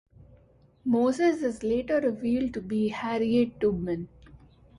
Moses 0.83 1.43
is 1.43 1.61
later 1.61 1.99
revealed 2.01 2.55
to 2.55 2.59
be 2.63 2.87
Harriet 2.87 3.59
Tubman. 3.59 4.09